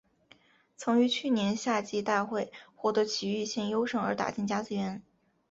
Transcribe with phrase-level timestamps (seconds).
[0.77, 5.03] 曾于去年夏季大会获得崎玉县优胜而打进甲子园。